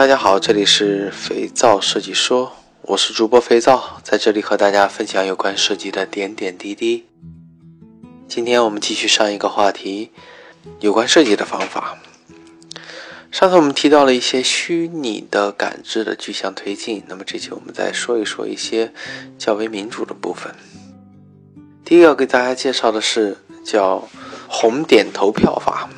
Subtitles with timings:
[0.00, 7.04] 大家好，这里是肥皂设计说，我是主播肥皂，在这里和大家分享有关设计的点点滴滴。
[8.26, 10.10] 今天我们继续上一个话题，
[10.78, 11.98] 有关设计的方法。
[13.30, 18.94] 上次我们提到了一些虚拟的感知的具象推进，那么这期我们再说一说一些
[19.36, 20.54] 较为民主的部分。
[21.84, 24.08] 第一个给大家介绍的是叫
[24.48, 25.90] 红点投票法，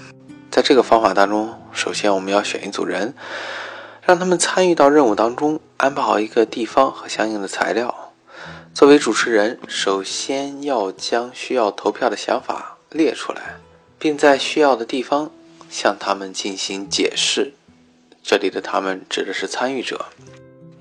[0.50, 3.14] 在这个方法当中，首先我们要选一组人。
[4.12, 8.12] 让他们参与到任务当中，安排好一个地方和相应的材料。
[8.74, 13.54] 作为主持人，首先要将需要投票的想法列出来，
[13.98, 15.30] 并在需要的地方
[15.70, 17.54] 向他们进行解释。
[18.22, 20.04] 这里的“他们”指的是参与者。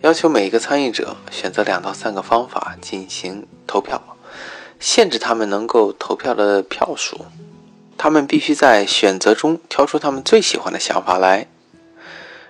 [0.02, 4.18] 要求每一个参与者选择两到三个方法进行投票，
[4.78, 7.28] 限制他们能够投票的票数。
[7.98, 11.48] 他们必须在选择中挑出他们最喜欢的想法来，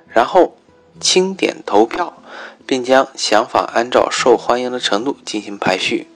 [0.07, 0.57] 然后。
[0.99, 2.21] 清点投票，
[2.65, 6.07] 并将想法按照受欢迎的程度进行排序，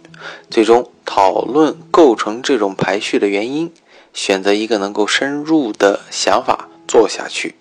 [0.50, 3.72] 最终讨论构成这种排序的原因，
[4.14, 7.56] 选择一个能够深入的想法做下去。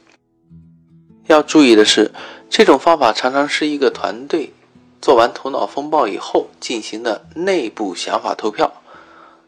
[1.26, 2.12] 要注意的是，
[2.50, 4.52] 这种方法常常是一个团队
[5.00, 8.82] 做完头脑风暴以后进行的内部想法投票，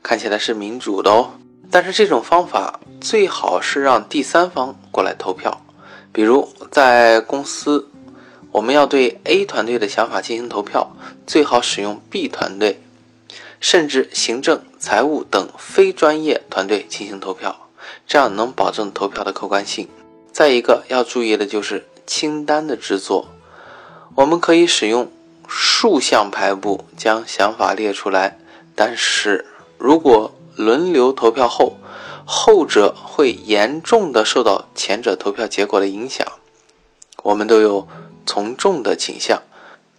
[0.03, 1.33] 看起来是民主的哦。
[1.71, 5.66] 但是这种方法最好是让第三方过来投票。
[6.17, 7.91] 比如在公司，
[8.51, 12.81] 我们要对 A 团队的想法进行投票，最好使用 B 团队，
[13.61, 17.69] 甚至行政、财务等非专业团队进行投票，
[18.07, 19.89] 这样能保证投票的客观性。
[20.33, 23.29] 再一个要注意的就是清单的制作，
[24.15, 25.13] 我们可以使用
[25.47, 28.39] 竖向排布将想法列出来，
[28.75, 29.45] 但是
[29.77, 31.77] 如果轮流投票后，
[32.29, 36.27] 后者会严重的受到前者投票结果的影响，
[37.23, 37.87] 我们都有
[38.27, 39.45] 从众的倾向。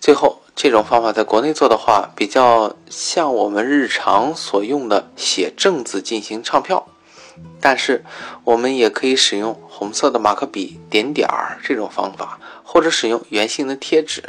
[0.01, 6.87] 最后，这种方法在国内做的话，比较像我们日常所用的写正字进行唱票，
[7.61, 8.03] 但是
[8.43, 14.21] 我们也可以使用红色的马克笔点点儿这种方法，或者使用圆形的贴纸。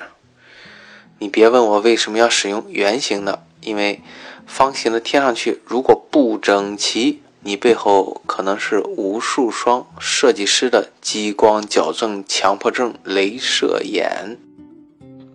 [1.19, 4.01] 你别问我为什么要使用圆形的，因为
[4.47, 7.23] 方形的贴上去如果不整齐。
[7.45, 14.37] 你背后可能是无数双设计师的激光矫正强迫症镭射眼。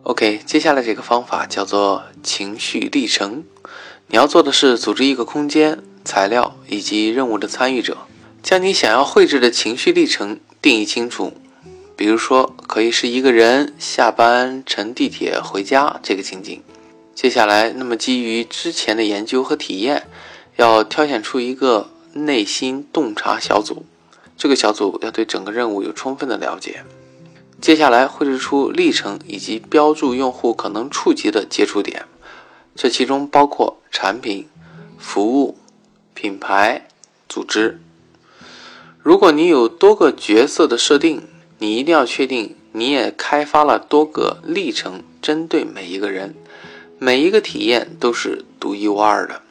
[0.04, 3.46] OK，接下来这个方法叫做情绪历程。
[4.08, 8.00] 你要做的是组织一个空间、材料以及任务的参与者，
[8.44, 11.32] 将你想要绘制的情绪历程定义清楚。
[11.96, 16.62] 比如说，可以是一个人下班乘地铁回家这个情景。
[17.16, 20.04] 接下来，那么基于之前的研究和体验，
[20.58, 21.92] 要挑选出一个。
[22.14, 23.86] 内心洞察小组，
[24.38, 26.84] 这个小组要对整个任务有充分的了解。
[27.62, 32.06] 接下来绘制出历程以及标注用户可能触及的接触点，
[32.76, 34.50] 这其中包括产品、
[34.98, 35.58] 服务、
[36.14, 36.88] 品牌、
[37.30, 37.80] 组织。
[39.02, 41.22] 如果你有多个角色的设定，
[41.60, 46.36] 你一定要确定你也开发了多个历程，针对每一个人，
[47.00, 49.43] 每一个体验都是独一无二的。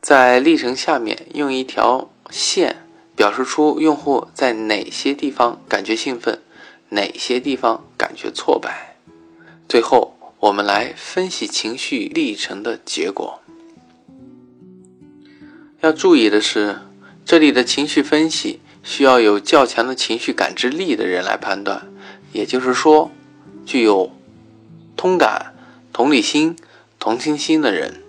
[0.00, 2.84] 在历程下面用一条线
[3.16, 6.40] 表示出用户在哪些地方感觉兴奋，
[6.90, 8.96] 哪些地方感觉挫败。
[9.68, 13.40] 最后，我们来分析情绪历程的结果。
[15.80, 16.78] 要注意的是，
[17.24, 21.86] 这里的情绪分析需要有较强的情绪感知力的人来判断，
[22.32, 23.10] 也就是说，
[23.66, 24.12] 具有
[24.96, 25.54] 通感、
[25.92, 26.56] 同理心、
[26.98, 28.02] 同情心的人。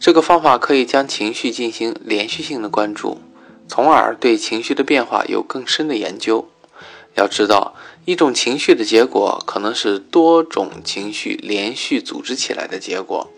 [0.00, 3.20] 这个方法可以将情绪进行连续性的关注，
[3.66, 6.48] 从而对情绪的变化有更深的研究。
[7.16, 13.28] 要知道，一种情绪的结果可能是多种情绪连续组织起来的结果。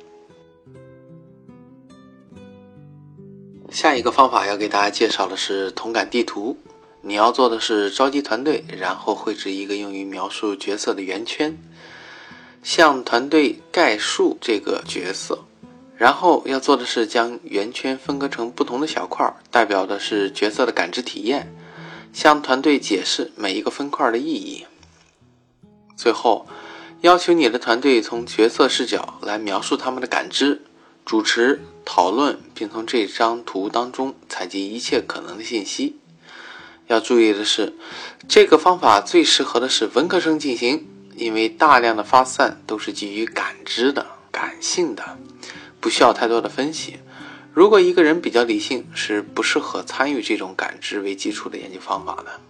[3.70, 6.58] 下一个方法要给大家介绍的是同感地图。
[7.02, 11.56] 你要做的是召集团队，然后绘制一个用于描述角色的圆圈，
[12.62, 15.46] 向团队概述这个角色。
[16.00, 21.54] 然后要做的是将圆圈分割成不同的小块，代表的是角色的感知体验，
[22.14, 24.64] 向团队解释每一个分块的意义。
[25.98, 26.46] 最后，
[27.02, 30.62] 要求你的团队从角色视角来描述他们的感知，
[31.04, 35.98] 主持讨论，并从这张图当中采集一切可能的信息。
[36.86, 37.74] 要注意的是，
[38.26, 45.18] 这个方法最适合的是文科生进行，因为大量的发散都是基于感知的、感性的。
[45.80, 46.98] 不需要太多的分析。
[47.52, 52.40] 如果一个人比较理性，是不适合参与这种感知为基础的研究方法的。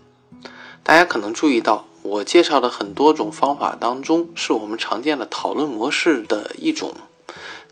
[0.83, 6.95] 大家可能注意到，我介绍的很多种方法当中，是我们常见的讨论模式的一种。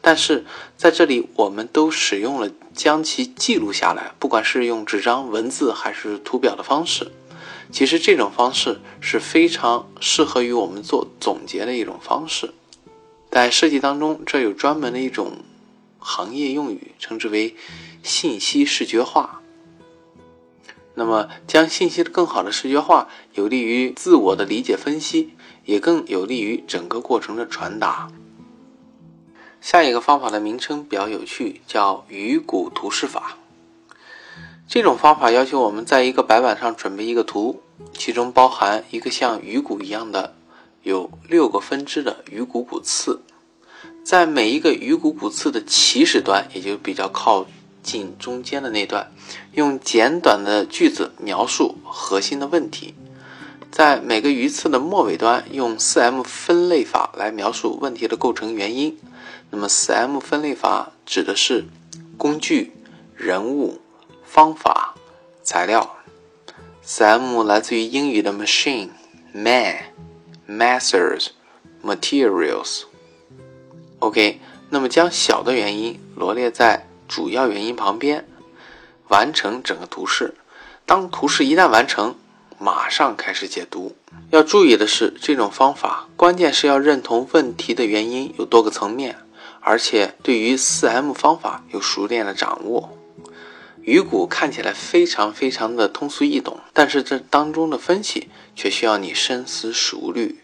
[0.00, 0.44] 但是
[0.76, 7.10] 在这里，我们都使用了将其记录下来，不管是用纸张、文字还是图表的方式。
[7.70, 12.54] 其实这种方式是非常适合于我们做总结的一种方式。
[13.30, 15.38] 在设计当中，这有专门的一种
[15.98, 17.54] 行业用语，称之为
[18.02, 19.42] 信息视觉化。
[20.94, 25.34] 那么，将信息的更好的视觉化，有利于自我的理解分析，
[25.64, 28.10] 也更有利于整个过程的传达。
[29.60, 33.38] 下一个方法的名称比较有趣，叫鱼骨图示法。
[34.66, 40.34] 这种方法要求我们在一个白板上准备一个图，其中包含一个像鱼骨一样的
[40.82, 43.20] 有六个分支的鱼骨骨刺，
[44.04, 47.46] 在每一个鱼骨骨刺的起始端，也就比较靠
[47.82, 49.12] 近中间的那段，
[49.52, 52.94] 用简短的句子描述核心的问题；
[53.70, 58.98] 在每个鱼刺的末尾端，用四 M 分类法来描述问题的构成原因。
[59.50, 61.64] 那么，四 M 分类法指的是
[62.16, 62.72] 工具、
[63.14, 63.80] 人物、
[64.24, 64.94] 方法、
[65.42, 65.96] 材料。
[66.82, 68.88] 四 M 来自于英语的 machine、
[69.32, 69.76] man、
[70.48, 71.28] methods、
[71.84, 72.84] materials。
[73.98, 74.40] OK，
[74.70, 78.26] 那么将小的原因罗列在主要原因旁边，
[79.08, 80.34] 完成整个图示。
[80.86, 82.16] 当图示一旦完成，
[82.58, 83.94] 马上开始解读。
[84.30, 89.16] 要注意的是，这种方法关键是要认同问题的原因有多个层面。
[89.60, 92.97] 而且对于四 M 方法有熟练的掌握，
[93.88, 100.40] 鱼骨看起来非常非常的通俗易懂，但是这当中的分析却需要你深思熟虑。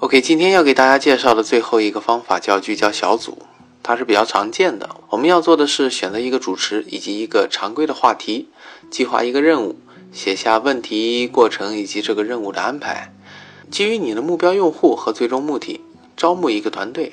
[0.00, 3.38] OK，今天要给大家介绍的最后一个方法叫聚焦小组，
[3.82, 4.90] 它是比较常见的。
[5.08, 8.50] 我们要做的是选择一个主持以及一个常规的话题，
[8.90, 9.78] 计划一个任务，
[10.12, 13.14] 写下问题、过程以及这个任务的安排，
[13.70, 15.80] 基于你的目标用户和最终目的，
[16.14, 17.10] 招募一个团队。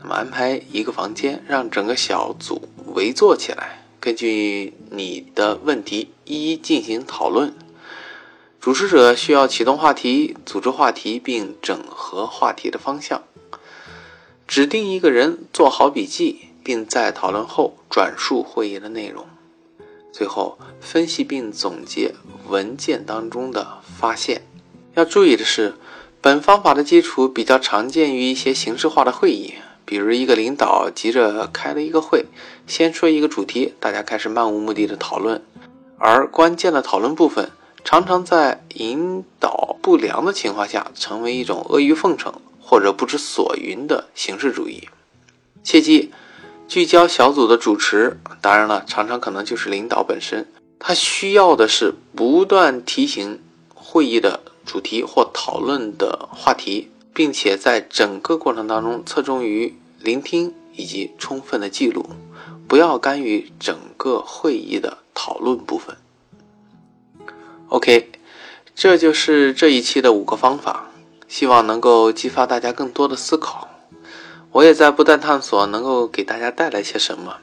[0.00, 7.54] 那么安排一个房间，让整个小组围坐起来，根据你的问题一一进行讨论。
[8.60, 13.22] 主持者需要启动话题、组织话题并整合话题的方向。
[14.46, 19.24] 指定一个人做好笔记，并在讨论后转述会议的内容。
[20.12, 22.12] 最后分析并总结
[22.48, 24.42] 文件当中的发现。
[24.92, 25.76] 要注意的是，
[26.20, 29.54] 本方法的基础比较常见于一些形式化的会议。
[29.84, 32.26] 比如一个领导急着开了一个会，
[32.66, 35.42] 先说一个主题，大家开始漫无目的的讨论，
[35.98, 37.50] 而关键的讨论部分
[37.84, 44.88] 常常在引导不良的情况下，成为一种阿谀奉承或者不知所云的形式主义。
[45.62, 46.12] 切记，
[46.66, 50.46] 聚焦小组的主持，当然了，常常可能就是领导本身，
[50.78, 53.40] 他需要的是不断提醒
[53.74, 56.90] 会议的主题或讨论的话题。
[57.14, 62.04] 并且在整个过程当中侧重于聆听以及充分的记录，
[62.66, 65.96] 不要干预整个会议的讨论部分。
[67.68, 68.10] OK，
[68.74, 70.90] 这就是这一期的五个方法，
[71.28, 73.68] 希望能够激发大家更多的思考。
[74.50, 77.36] 我也在不断探索能够给大家带来些什么。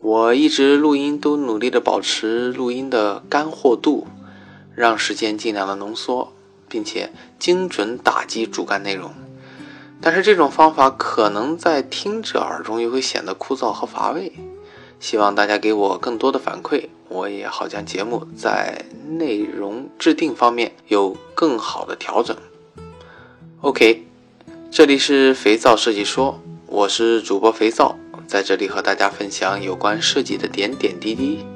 [0.00, 4.06] 我一直录音都努力的保持录音的干货度，
[4.74, 6.33] 让时间尽量的浓缩。
[6.74, 9.12] 并且精准打击主干内容，
[10.00, 14.32] 但是这种方法可能在听者耳中又会显得枯燥和乏味。
[14.98, 22.36] 希望大家给我更多的反馈，我也好将节目在内容制定方面有更好的调整。
[23.60, 24.04] OK，
[24.68, 27.94] 这里是肥皂设计说，我是主播肥皂，
[28.26, 31.46] 在这里和大家分享有关设计的点点滴滴，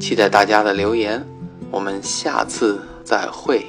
[0.00, 1.22] 期待大家的留言，
[1.70, 3.66] 我们下次再会。